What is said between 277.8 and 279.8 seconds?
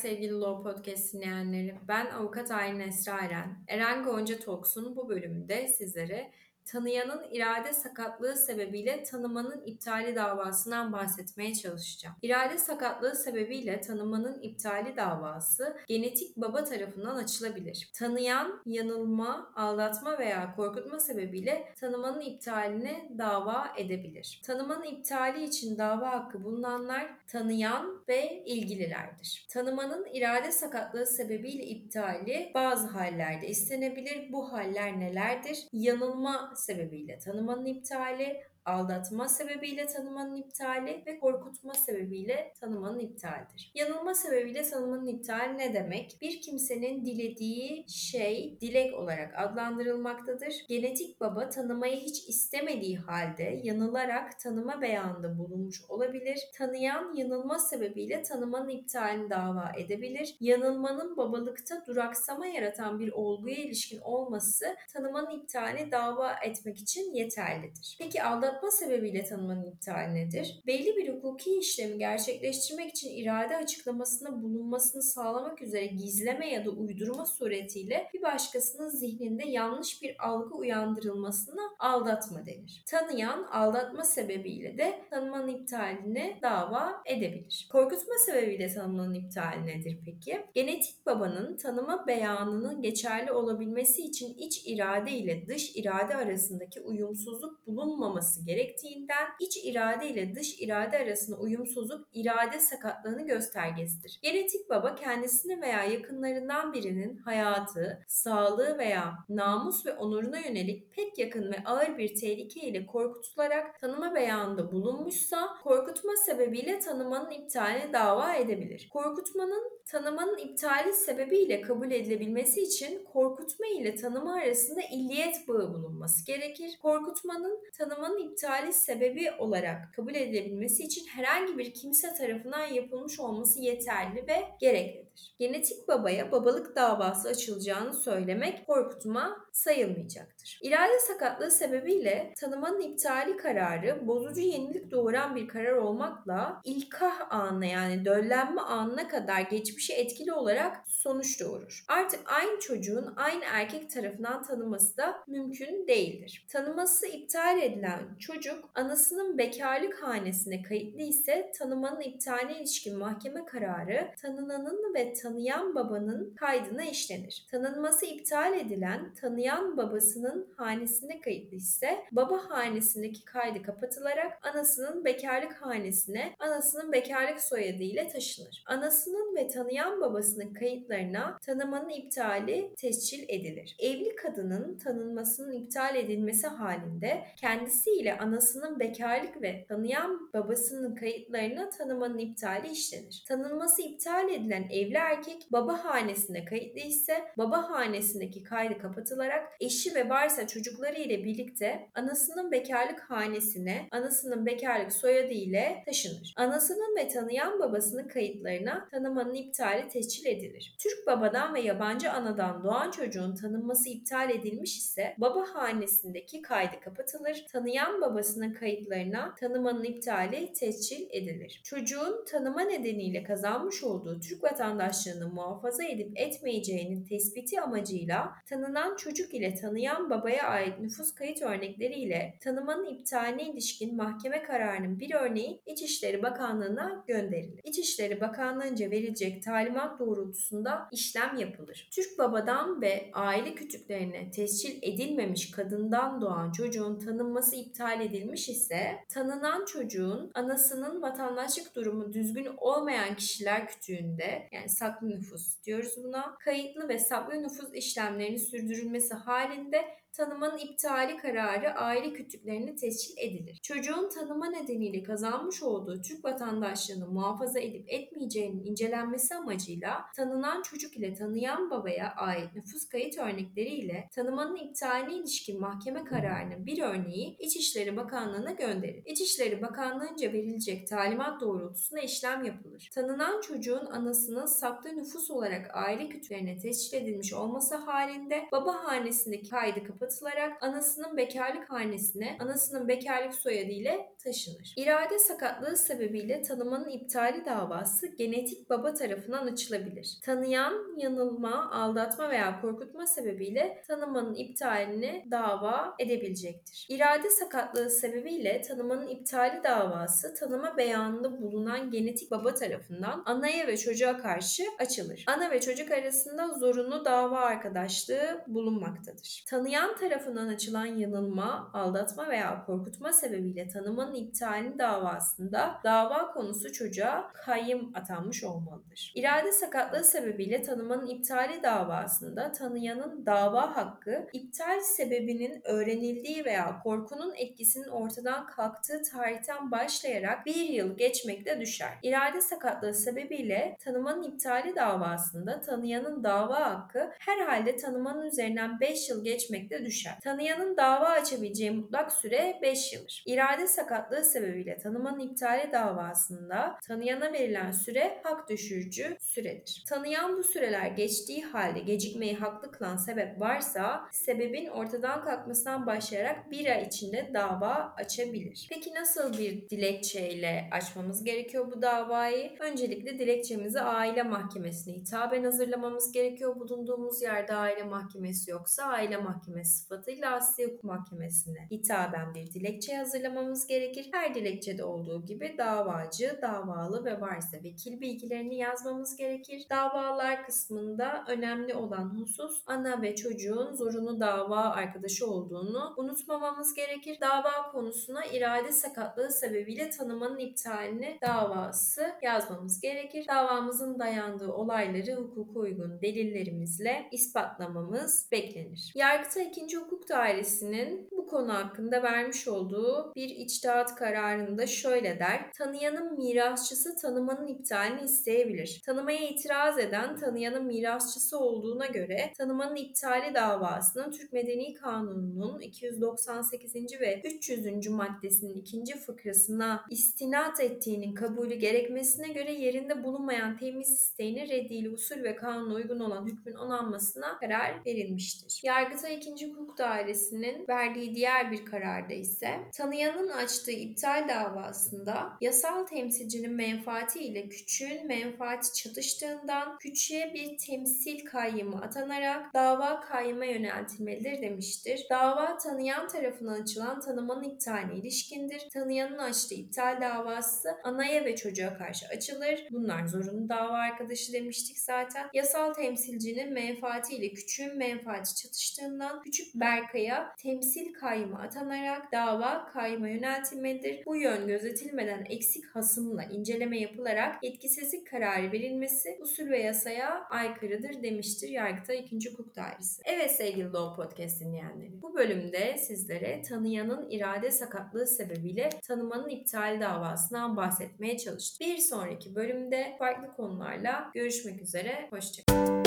Bakanlığı'na gönderilir. İçişleri